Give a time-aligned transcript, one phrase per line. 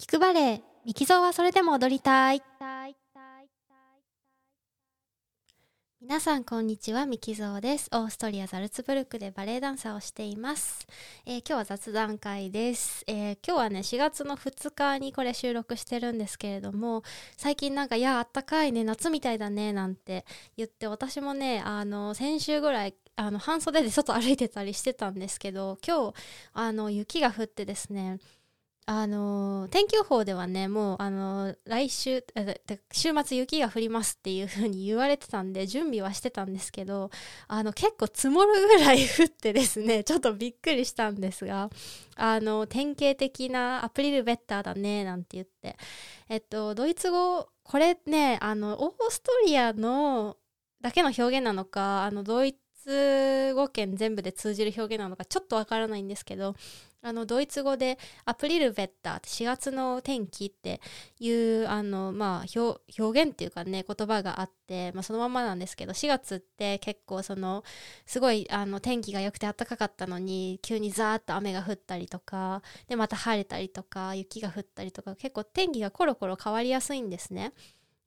[0.00, 2.42] 聞くバレエミキゾーはそれでも踊りたい。
[6.00, 7.90] 皆さんこんにちはミキゾーです。
[7.92, 10.86] オーストリアザルツブルクでバレエダンサーをしています、
[11.26, 17.02] えー今日は雑談会です、えー今日はね4月の2日にこれ収録してるんですけれども
[17.36, 20.24] 最近なんかいやあったかいね夏みたいだねなんて
[20.56, 26.14] 言って私もねあの先週ぐらいあの半袖で外歩いてたりしてたんですけど今日
[26.54, 28.18] あの雪が降ってですね
[28.92, 32.24] あの天気予報ではねもうあの来週
[32.90, 37.12] 週末雪が降りますっていう風に言われてたんで準備はしてたんですけど
[37.46, 41.70] あの結構積もるぐらい降ってですね ちょっとびっくりしたんですが
[42.16, 45.76] あの典型的なアプリルベッターだねなんて言って。
[46.28, 50.36] えっとドイツ語これねあのオーストリアの
[50.80, 56.56] だけの表現なのかあのドイツ語圏全部で通じる表現なのかちょっとわからないんですけど
[57.02, 60.80] あのドイツ語でアプリルベッターって4月の天気って
[61.18, 62.60] いうあの、まあ、
[62.98, 67.64] 表現っていうかね言葉があって、まあ、そのままなんですけど4月って結構その
[68.04, 77.54] すごいあの天気が良くて暖かかったのに急にザーッと雨が降ったりとかでまた晴れたりとか雪が降ったりとか結構天気がコロコロ変わりやすいんですね。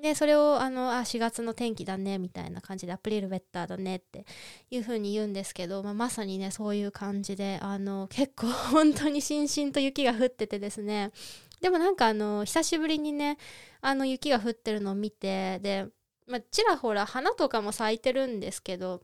[0.00, 4.24] でそれをあのあ4月の天気だねみたいな感じでアプリルベッターだねって
[4.70, 11.12] いう風に言うんですけど、まあ、まさにねそういう感じであの結構 本当にしんしんと雪が降っててですね。
[11.60, 13.36] でもなんかあの久しぶりにね
[13.82, 15.86] あの雪が降ってるのを見てで、
[16.26, 19.02] まあ、ちらほら花とかも咲いてるんですけど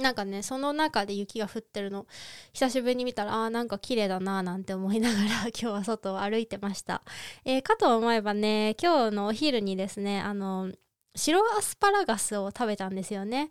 [0.00, 2.06] なんかねその中で雪が降ってるの。
[2.52, 7.02] 久しぶりに見たらあーなんか綺麗だなーなんて思いながら 今日は外を歩いてました、
[7.44, 10.72] えーかと思えばね今日のお昼にですねあの
[11.14, 13.50] 白アスパラガスを食べたんですよね。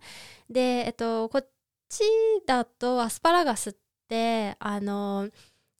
[0.50, 1.48] でえっとこっ
[1.88, 2.02] ち
[2.46, 3.74] だとアスパラガスっ
[4.08, 5.28] てあの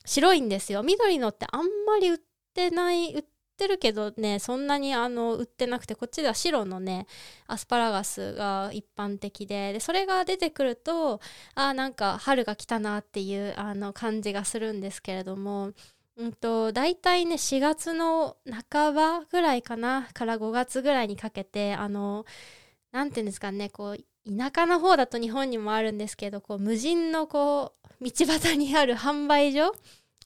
[0.05, 0.83] 白いんですよ。
[0.83, 2.19] 緑のってあんまり売っ
[2.55, 3.25] てない売っ
[3.63, 7.07] てるけどねそんなにあの売ってなくてこっちでは白のね
[7.47, 11.21] アスパラガスが一般的ででそれが出てくると
[11.55, 15.73] あなんか春が来たなっていうあの感じがするんですけれども
[16.17, 18.37] うんと大体ね4月の
[18.71, 22.27] 半ばぐらいかなから5月ぐらいにかけてあの
[22.91, 23.97] なんていうんですかねこう
[24.37, 29.73] 田舎の方だと日本にもあるんですけどこう無人のこう道端にある販売所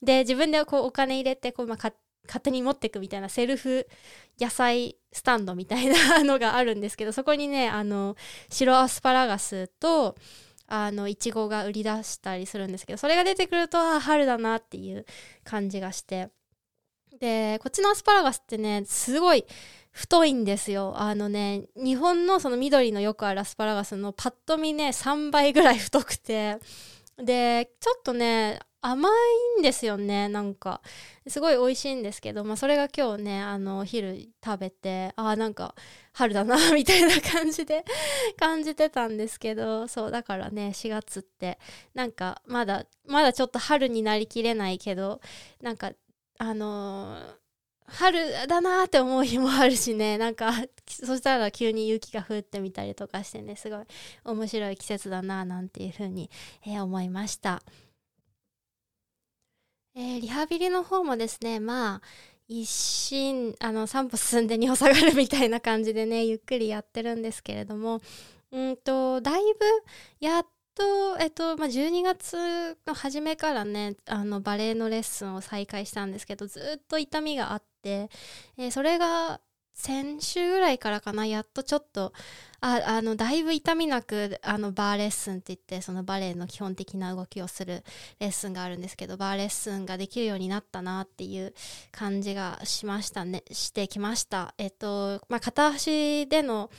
[0.01, 1.93] で自分でこうお金入れてこう、まあ、か
[2.27, 3.87] 勝手に持ってくみたいなセルフ
[4.39, 8.15] 野菜スタンドみたいな のがあるんですけどそこにねあの
[8.49, 10.15] 白アスパラガスと
[10.67, 15.05] あのいちごが売り出したりするんですけどそれが出てくるとあ春だなっていう
[15.43, 16.29] 感じがして。
[17.19, 19.43] でこっちのアスパラガスってねすごい
[19.91, 20.93] 太いんですよ。
[20.97, 26.59] あのね日本のその緑のよくあるアスパラガスのパッと見ね3倍ぐらい太くて。
[27.17, 30.81] でちょっとね甘いんですよねなんか
[31.27, 35.75] すごい美味しいんですけど、まあ、それが今日ねあのお昼食べてあーなんか
[36.13, 37.83] 春だな みたいな感じで
[38.39, 41.59] 感じてたんですけどそうだからね4月って
[41.93, 45.19] なんかまだまだちょっと春になりきれないけど
[45.61, 45.91] なんか
[46.37, 47.47] あのー
[47.89, 50.51] 春だなって思う日もあるしねなんか
[50.85, 53.85] そしたら急に雪が降ってみたりとかしてねすごい
[54.25, 56.29] 面白い季節だななんていうふうに、
[56.65, 57.61] えー思いました。
[59.97, 62.01] えーリハビリの方もですねまあ
[62.47, 67.99] 一心あの3歩進んで2歩下がるみたいな感じでねゆっくりやってるんですけれども
[68.51, 69.65] うんとだいぶ
[70.19, 70.83] やっと、
[71.19, 78.09] えっとまあ、12月の初めからねあのバレエのレッスンを再開したんですけどずっと痛みがあって、
[78.57, 79.41] えーそれが
[79.77, 82.11] 先週ぐらいからかなやっとちょっと
[82.61, 87.83] ああのだいぶ痛みなくあのバーレッスンって言ってそのバレエの基本的な動きをする
[88.19, 91.53] レッスンがあるんですけどバーレッスンができるようになったなっていう
[91.91, 93.43] 感じがしましたね。
[93.51, 94.55] してきました。
[94.57, 96.71] えっとまあ片足での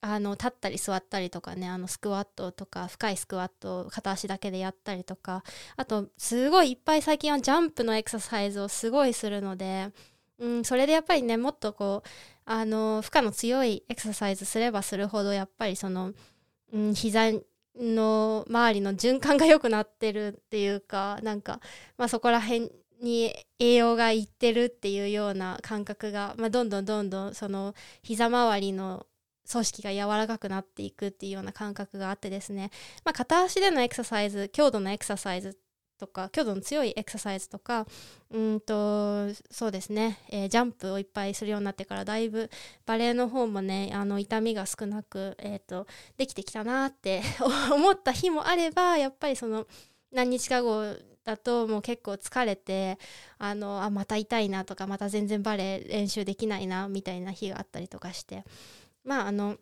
[0.00, 5.42] あの立ったり座ったりとかねあのスクワットとか深いスクワットを片足だけでやったりとか
[5.76, 9.88] あとすごいいっぱい最近はジャンプのエクササイズをすごいするので、
[10.38, 12.08] うん、それでやっぱりねもっとこう
[12.50, 16.14] あの負荷の強いエクササイズすればするほどやっぱりその、
[16.72, 17.30] うん、膝
[17.78, 21.60] の周りの循環が良くなってるっていうかなんか、
[21.98, 22.72] まあ、そこら辺
[23.02, 29.04] に栄養がいってるっていうような感覚が、まあ、どんどんどんどんその膝周りの
[29.50, 32.70] 組織が柔らかくなっていくっていうような感覚があってですね、
[33.04, 35.58] まあ、片足でのエクササイズ強度のエクササイズ
[35.98, 37.86] とか強度の強いエクササイズとか
[38.30, 42.50] うんとそうですね、えージャンプをいっぱいするようになってからだいぶ
[42.86, 45.86] バレエの方もねあの痛みが少なく、えー、と
[46.16, 47.22] できてきたなって
[47.72, 49.66] 思った日もあればやっぱりその
[50.12, 52.98] 何日か後だともう結構疲れて
[53.38, 58.44] あのあまた痛いなとかまた全然バレエ練習できないなみたいな日があったりとかして。
[59.04, 59.56] まああの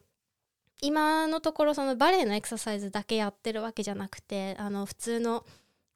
[0.82, 5.44] 今のところそのバレエのエクササイズだけやってるわけじゃなくてあの普通の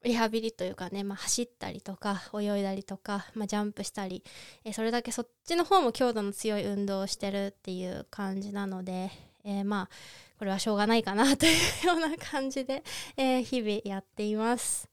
[0.02, 4.24] リハビリというかね、まあ、走ったりとか泳いだりとか、まあ、ジャンプしたり、
[4.64, 9.10] えー、それだけそっちの方も強度の強い運動をしてるっていう感じなので、
[9.44, 9.88] えー、まあ
[10.38, 11.50] これはしょうがないかなとい
[11.84, 12.82] うような感じで、
[13.18, 14.88] えー、日々やっています。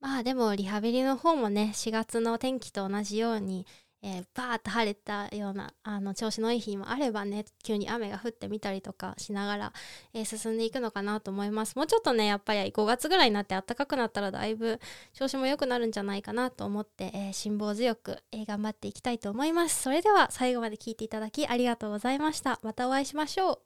[0.00, 3.66] まあでもリハビリの方もね4月の天気と同じように、
[4.08, 9.72] えー、バーッと晴れたようなあの調子のいい日もあればね急に雨が降ってみたりとかしながら、
[10.14, 11.74] えー、進んでいくのかなと思います。
[11.74, 14.78] もうちょっとねやっぱり5月ぐらいになって暖かくなったらだいぶ
[15.12, 19.82] 調子も良くなるんじゃないかなと思って、えー、辛抱強く、え頑張っていきたいと思います。
[19.82, 22.60] それでは最後まで聞いていただきありがとうございました。
[22.62, 23.65] またお会いしましょう。